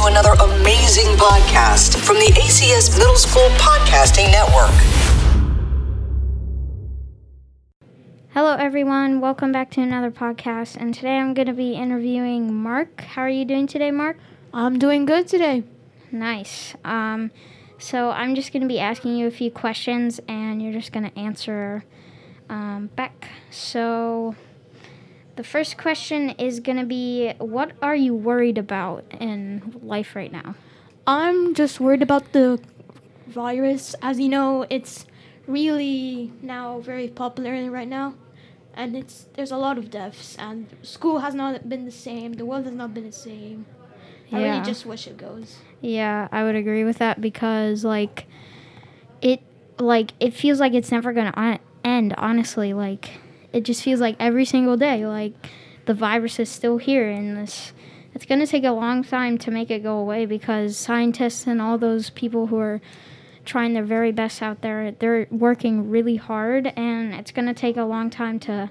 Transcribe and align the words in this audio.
to 0.00 0.06
another 0.06 0.32
amazing 0.42 1.16
podcast 1.16 1.96
from 1.98 2.16
the 2.16 2.32
ACS 2.32 2.96
Middle 2.96 3.16
School 3.16 3.48
Podcasting 3.58 4.30
Network. 4.30 4.70
Hello, 8.32 8.54
everyone. 8.54 9.20
Welcome 9.20 9.52
back 9.52 9.70
to 9.72 9.82
another 9.82 10.10
podcast. 10.10 10.76
And 10.76 10.94
today 10.94 11.18
I'm 11.18 11.34
going 11.34 11.48
to 11.48 11.52
be 11.52 11.72
interviewing 11.72 12.54
Mark. 12.54 13.02
How 13.02 13.22
are 13.22 13.28
you 13.28 13.44
doing 13.44 13.66
today, 13.66 13.90
Mark? 13.90 14.16
I'm 14.54 14.78
doing 14.78 15.04
good 15.04 15.28
today. 15.28 15.64
Nice. 16.10 16.74
Um, 16.84 17.30
so 17.78 18.10
I'm 18.10 18.34
just 18.34 18.52
going 18.52 18.62
to 18.62 18.68
be 18.68 18.80
asking 18.80 19.16
you 19.16 19.26
a 19.26 19.30
few 19.30 19.50
questions, 19.50 20.20
and 20.28 20.62
you're 20.62 20.72
just 20.72 20.92
going 20.92 21.10
to 21.10 21.18
answer 21.18 21.84
um, 22.48 22.88
back. 22.96 23.28
So 23.50 24.34
the 25.36 25.44
first 25.44 25.76
question 25.76 26.30
is 26.30 26.60
going 26.60 26.78
to 26.78 26.86
be 26.86 27.32
What 27.38 27.72
are 27.82 27.96
you 27.96 28.14
worried 28.14 28.58
about 28.58 29.04
in 29.20 29.78
life 29.82 30.14
right 30.14 30.32
now? 30.32 30.54
I'm 31.06 31.54
just 31.54 31.80
worried 31.80 32.02
about 32.02 32.32
the 32.32 32.60
virus. 33.26 33.94
As 34.02 34.20
you 34.20 34.28
know, 34.28 34.66
it's 34.70 35.06
really 35.46 36.32
now 36.42 36.80
very 36.80 37.08
popular 37.08 37.70
right 37.70 37.88
now. 37.88 38.14
And 38.74 38.96
it's 38.96 39.26
there's 39.34 39.50
a 39.50 39.56
lot 39.56 39.78
of 39.78 39.90
deaths 39.90 40.36
and 40.38 40.68
school 40.82 41.18
has 41.18 41.34
not 41.34 41.68
been 41.68 41.84
the 41.84 41.90
same. 41.92 42.34
The 42.34 42.46
world 42.46 42.64
has 42.66 42.74
not 42.74 42.94
been 42.94 43.06
the 43.06 43.12
same. 43.12 43.66
I 44.32 44.42
really 44.42 44.64
just 44.64 44.86
wish 44.86 45.08
it 45.08 45.16
goes. 45.16 45.58
Yeah, 45.80 46.28
I 46.30 46.44
would 46.44 46.54
agree 46.54 46.84
with 46.84 46.98
that 46.98 47.20
because 47.20 47.84
like 47.84 48.26
it 49.20 49.42
like 49.78 50.12
it 50.20 50.34
feels 50.34 50.60
like 50.60 50.72
it's 50.72 50.92
never 50.92 51.12
going 51.12 51.32
to 51.32 51.58
end, 51.82 52.14
honestly. 52.16 52.72
Like 52.72 53.10
it 53.52 53.64
just 53.64 53.82
feels 53.82 54.00
like 54.00 54.16
every 54.18 54.44
single 54.44 54.76
day 54.76 55.06
like 55.06 55.34
the 55.86 55.94
virus 55.94 56.38
is 56.38 56.48
still 56.48 56.78
here 56.78 57.08
and 57.10 57.36
this 57.36 57.72
it's 58.14 58.26
going 58.26 58.40
to 58.40 58.46
take 58.46 58.64
a 58.64 58.72
long 58.72 59.04
time 59.04 59.38
to 59.38 59.50
make 59.50 59.70
it 59.70 59.82
go 59.82 59.96
away 59.98 60.26
because 60.26 60.76
scientists 60.76 61.46
and 61.46 61.62
all 61.62 61.78
those 61.78 62.10
people 62.10 62.48
who 62.48 62.58
are 62.58 62.80
trying 63.44 63.72
their 63.72 63.84
very 63.84 64.12
best 64.12 64.42
out 64.42 64.62
there, 64.62 64.92
they're 64.92 65.26
working 65.30 65.90
really 65.90 66.16
hard 66.16 66.68
and 66.76 67.14
it's 67.14 67.32
going 67.32 67.46
to 67.46 67.54
take 67.54 67.76
a 67.76 67.84
long 67.84 68.10
time 68.10 68.38
to 68.40 68.70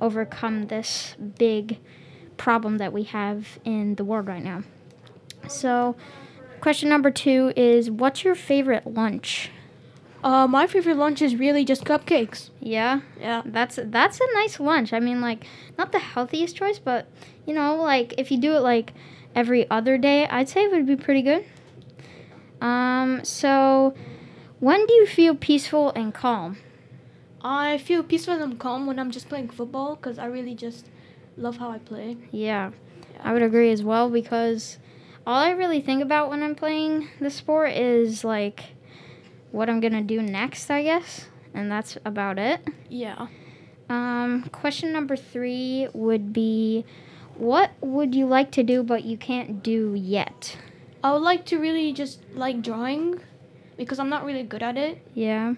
overcome 0.00 0.66
this 0.66 1.16
big 1.38 1.78
problem 2.36 2.78
that 2.78 2.92
we 2.92 3.04
have 3.04 3.58
in 3.64 3.94
the 3.94 4.04
world 4.04 4.26
right 4.26 4.42
now. 4.42 4.62
So, 5.48 5.96
question 6.60 6.88
number 6.88 7.10
two 7.10 7.52
is 7.56 7.90
What's 7.90 8.24
your 8.24 8.34
favorite 8.34 8.86
lunch? 8.86 9.50
Uh, 10.22 10.46
my 10.46 10.66
favorite 10.66 10.96
lunch 10.96 11.22
is 11.22 11.34
really 11.36 11.64
just 11.64 11.84
cupcakes. 11.84 12.50
Yeah, 12.60 13.00
Yeah. 13.18 13.42
that's 13.44 13.78
that's 13.82 14.20
a 14.20 14.26
nice 14.34 14.60
lunch. 14.60 14.92
I 14.92 15.00
mean, 15.00 15.20
like 15.20 15.46
not 15.78 15.92
the 15.92 15.98
healthiest 15.98 16.56
choice, 16.56 16.78
but 16.78 17.08
you 17.46 17.54
know, 17.54 17.76
like 17.76 18.14
if 18.18 18.30
you 18.30 18.38
do 18.38 18.52
it 18.56 18.60
like 18.60 18.92
every 19.34 19.68
other 19.70 19.96
day, 19.96 20.26
I'd 20.28 20.48
say 20.48 20.64
it 20.64 20.72
would 20.72 20.86
be 20.86 20.96
pretty 20.96 21.22
good. 21.22 21.44
Um, 22.60 23.24
so 23.24 23.94
when 24.58 24.84
do 24.86 24.92
you 24.94 25.06
feel 25.06 25.34
peaceful 25.34 25.90
and 25.92 26.12
calm? 26.12 26.58
I 27.42 27.78
feel 27.78 28.02
peaceful 28.02 28.34
and 28.34 28.58
calm 28.58 28.86
when 28.86 28.98
I'm 28.98 29.10
just 29.10 29.28
playing 29.28 29.48
football 29.48 29.96
because 29.96 30.18
I 30.18 30.26
really 30.26 30.54
just 30.54 30.86
love 31.38 31.56
how 31.56 31.70
I 31.70 31.78
play. 31.78 32.18
Yeah, 32.30 32.72
I 33.22 33.32
would 33.32 33.42
agree 33.42 33.70
as 33.72 33.82
well 33.82 34.10
because 34.10 34.78
all 35.26 35.38
I 35.38 35.50
really 35.50 35.80
think 35.80 36.02
about 36.02 36.28
when 36.28 36.42
I'm 36.42 36.54
playing 36.54 37.08
the 37.18 37.30
sport 37.30 37.72
is 37.72 38.24
like 38.24 38.74
what 39.52 39.68
I'm 39.68 39.80
gonna 39.80 40.02
do 40.02 40.22
next, 40.22 40.70
I 40.70 40.82
guess, 40.82 41.26
and 41.54 41.70
that's 41.70 41.98
about 42.04 42.38
it. 42.38 42.60
Yeah. 42.88 43.26
Um, 43.88 44.44
question 44.52 44.92
number 44.92 45.16
three 45.16 45.88
would 45.92 46.32
be 46.32 46.84
What 47.36 47.72
would 47.80 48.14
you 48.14 48.26
like 48.26 48.50
to 48.52 48.62
do 48.62 48.82
but 48.82 49.04
you 49.04 49.16
can't 49.16 49.62
do 49.62 49.94
yet? 49.94 50.56
I 51.02 51.12
would 51.12 51.22
like 51.22 51.44
to 51.46 51.58
really 51.58 51.92
just 51.92 52.20
like 52.34 52.62
drawing 52.62 53.20
because 53.76 53.98
I'm 53.98 54.08
not 54.10 54.24
really 54.24 54.42
good 54.42 54.62
at 54.62 54.76
it 54.76 55.00
Yeah, 55.14 55.54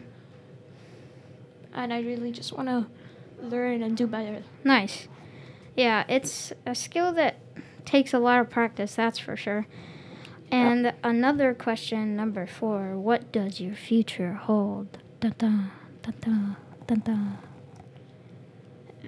and 1.75 1.92
I 1.92 2.01
really 2.01 2.31
just 2.33 2.52
want 2.57 2.69
to 2.69 2.86
learn 3.45 3.83
and 3.83 3.97
do 3.97 4.07
better. 4.07 4.42
nice. 4.64 5.08
Yeah, 5.77 6.05
it's 6.08 6.52
a 6.67 6.75
skill 6.75 7.13
that 7.14 7.36
takes 7.86 8.13
a 8.13 8.19
lot 8.19 8.41
of 8.41 8.51
practice, 8.51 8.95
that's 8.95 9.19
for 9.19 9.36
sure. 9.36 9.67
And 10.52 10.92
another 11.02 11.55
question, 11.55 12.14
number 12.14 12.46
four 12.46 12.96
What 12.98 13.33
does 13.33 13.58
your 13.58 13.74
future 13.74 14.35
hold? 14.35 14.98
Dun 15.20 15.35
dun, 15.39 15.70
dun 16.02 16.57
dun, 16.86 17.01
dun. 17.01 17.39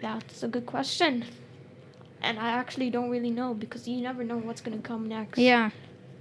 That's 0.01 0.43
a 0.43 0.49
good 0.49 0.65
question. 0.67 1.25
And 2.23 2.39
I 2.39 2.49
actually 2.49 2.89
don't 2.89 3.11
really 3.11 3.31
know 3.31 3.53
because 3.53 3.87
you 3.87 4.01
never 4.01 4.25
know 4.25 4.39
what's 4.39 4.63
going 4.63 4.77
to 4.81 4.83
come 4.83 5.07
next. 5.07 5.39
Yeah, 5.39 5.71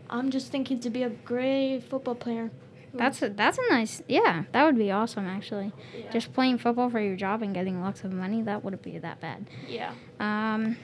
I'm 0.09 0.29
just 0.29 0.51
thinking 0.51 0.79
to 0.81 0.89
be 0.89 1.03
a 1.03 1.09
great 1.09 1.81
football 1.89 2.15
player. 2.15 2.51
that's 2.93 3.21
a, 3.21 3.29
that's 3.29 3.57
a 3.57 3.73
nice, 3.73 4.01
yeah, 4.09 4.43
that 4.51 4.65
would 4.65 4.77
be 4.77 4.91
awesome 4.91 5.25
actually. 5.25 5.71
Yeah. 5.97 6.11
Just 6.11 6.33
playing 6.33 6.57
football 6.57 6.89
for 6.89 6.99
your 6.99 7.15
job 7.15 7.41
and 7.41 7.53
getting 7.53 7.81
lots 7.81 8.03
of 8.03 8.11
money, 8.11 8.41
that 8.41 8.63
wouldn't 8.63 8.83
be 8.83 8.97
that 8.99 9.21
bad. 9.21 9.47
Yeah. 9.67 9.93
Um, 10.19 10.75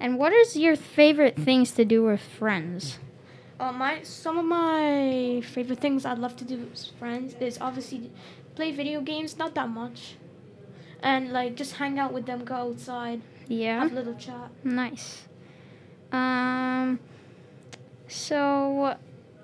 and 0.00 0.18
what 0.18 0.32
is 0.32 0.56
your 0.56 0.76
favorite 0.76 1.36
things 1.36 1.72
to 1.72 1.84
do 1.84 2.02
with 2.04 2.20
friends? 2.20 2.98
Uh, 3.58 3.72
my 3.72 4.02
some 4.02 4.36
of 4.38 4.44
my 4.44 5.40
favorite 5.44 5.78
things 5.80 6.04
I'd 6.04 6.18
love 6.18 6.36
to 6.36 6.44
do 6.44 6.58
with 6.58 6.90
friends 6.98 7.34
is 7.40 7.58
obviously 7.60 8.10
play 8.54 8.70
video 8.72 9.00
games, 9.00 9.38
not 9.38 9.54
that 9.54 9.68
much, 9.70 10.16
and 11.02 11.32
like 11.32 11.54
just 11.56 11.76
hang 11.76 11.98
out 11.98 12.12
with 12.12 12.26
them, 12.26 12.44
go 12.44 12.54
outside, 12.54 13.22
Yeah, 13.48 13.80
have 13.80 13.92
a 13.92 13.94
little 13.94 14.14
chat. 14.14 14.50
nice. 14.62 15.22
Um, 16.12 17.00
so, 18.08 18.96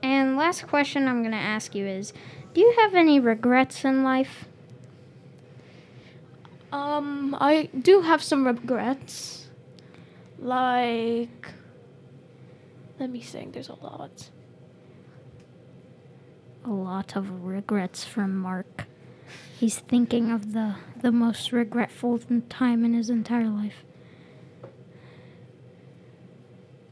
and 0.03 0.37
last 0.37 0.67
question 0.67 1.09
I'm 1.09 1.23
gonna 1.23 1.37
ask 1.37 1.75
you 1.75 1.87
is, 1.87 2.13
do 2.55 2.61
you 2.61 2.75
have 2.81 2.95
any 2.95 3.19
regrets 3.19 3.83
in 3.85 4.03
life? 4.05 4.45
Um, 6.71 7.37
I 7.41 7.69
do 7.79 8.01
have 8.03 8.23
some 8.23 8.47
regrets. 8.47 9.49
Like, 10.39 11.49
let 13.03 13.11
me 13.11 13.21
think. 13.21 13.53
There's 13.53 13.69
a 13.69 13.75
lot. 13.75 14.31
A 16.65 16.71
lot 16.71 17.17
of 17.17 17.43
regrets 17.43 18.05
from 18.05 18.37
Mark. 18.37 18.87
He's 19.59 19.81
thinking 19.81 20.31
of 20.31 20.53
the 20.53 20.77
the 21.01 21.11
most 21.11 21.51
regretful 21.51 22.21
time 22.49 22.85
in 22.85 22.95
his 22.95 23.11
entire 23.11 23.49
life. 23.49 23.83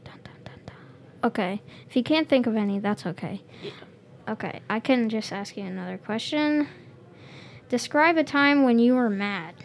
Dun, 0.03 0.19
dun, 0.21 0.33
dun. 0.43 0.75
Okay, 1.23 1.61
if 1.87 1.95
you 1.95 2.03
can't 2.03 2.27
think 2.27 2.45
of 2.45 2.57
any, 2.57 2.77
that's 2.77 3.05
okay. 3.05 3.41
Okay, 4.27 4.59
I 4.69 4.81
can 4.81 5.07
just 5.07 5.31
ask 5.31 5.55
you 5.55 5.63
another 5.63 5.97
question. 5.97 6.67
Describe 7.69 8.17
a 8.17 8.23
time 8.25 8.63
when 8.63 8.79
you 8.79 8.95
were 8.95 9.09
mad. 9.09 9.55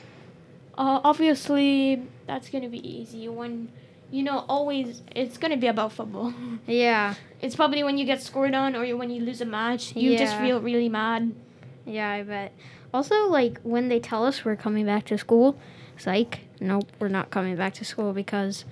Uh, 0.79 1.01
obviously, 1.03 2.05
that's 2.29 2.49
gonna 2.51 2.69
be 2.69 2.89
easy 2.89 3.29
when, 3.29 3.73
you 4.11 4.23
know, 4.23 4.45
always 4.49 5.03
it's 5.15 5.39
gonna 5.39 5.57
be 5.57 5.67
about 5.67 5.93
football. 5.93 6.33
Yeah, 6.67 7.15
It's 7.41 7.55
probably 7.57 7.83
when 7.85 7.99
you 7.99 8.05
get 8.07 8.23
scored 8.23 8.55
on 8.55 8.75
or 8.77 8.85
when 8.97 9.11
you 9.11 9.23
lose 9.23 9.41
a 9.41 9.45
match, 9.45 9.95
you 9.97 10.17
just 10.17 10.37
feel 10.39 10.61
really 10.61 10.89
mad. 10.89 11.35
yeah, 11.85 12.11
I 12.11 12.23
bet. 12.23 12.53
Also, 12.95 13.27
like 13.27 13.61
when 13.63 13.89
they 13.89 14.01
tell 14.01 14.25
us 14.27 14.45
we're 14.45 14.57
coming 14.57 14.87
back 14.87 15.05
to 15.07 15.19
school, 15.19 15.59
it's 15.95 16.07
like, 16.07 16.41
nope, 16.61 16.89
we're 16.99 17.09
not 17.09 17.31
coming 17.31 17.57
back 17.57 17.75
to 17.75 17.85
school 17.85 18.13
because 18.13 18.65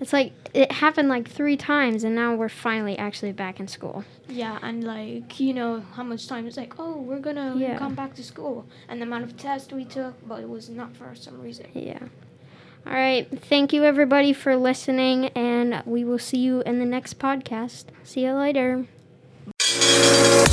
it's 0.00 0.12
like 0.12 0.32
it 0.54 0.70
happened 0.72 1.08
like 1.08 1.28
three 1.28 1.56
times 1.56 2.04
and 2.04 2.14
now 2.14 2.34
we're 2.34 2.48
finally 2.48 2.96
actually 2.98 3.32
back 3.32 3.58
in 3.60 3.66
school. 3.68 4.04
Yeah, 4.28 4.58
and 4.62 4.84
like 4.84 5.40
you 5.40 5.52
know 5.54 5.82
how 5.94 6.02
much 6.02 6.26
time 6.28 6.46
it's 6.46 6.56
like, 6.56 6.74
oh, 6.78 6.96
we're 6.96 7.20
gonna 7.20 7.54
Yeah. 7.56 7.78
come 7.78 7.94
back 7.94 8.14
to 8.16 8.22
school, 8.22 8.66
and 8.88 9.00
the 9.00 9.06
amount 9.06 9.24
of 9.24 9.36
tests 9.36 9.72
we 9.72 9.84
took, 9.84 10.14
but 10.28 10.40
it 10.40 10.48
was 10.48 10.68
not 10.68 10.96
for 10.96 11.14
some 11.14 11.40
reason. 11.40 11.66
Yeah. 11.74 12.00
All 12.86 12.92
right. 12.92 13.26
Thank 13.48 13.72
you, 13.72 13.84
everybody, 13.84 14.32
for 14.32 14.56
listening, 14.56 15.26
and 15.28 15.82
we 15.86 16.04
will 16.04 16.18
see 16.18 16.38
you 16.38 16.60
in 16.62 16.78
the 16.78 16.84
next 16.84 17.18
podcast. 17.18 17.86
See 18.02 18.24
you 18.24 18.34
later. 18.34 18.86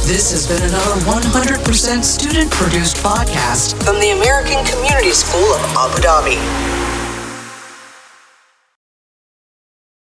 This 0.07 0.31
has 0.31 0.48
been 0.48 0.62
another 0.69 1.01
100% 1.01 2.04
student 2.04 2.51
produced 2.51 2.98
podcast 2.98 3.81
from 3.83 4.00
the 4.00 4.12
American 4.12 4.63
Community 4.66 5.12
School 5.12 5.54
of 5.54 5.62
Abu 5.75 6.01
Dhabi. 6.01 6.81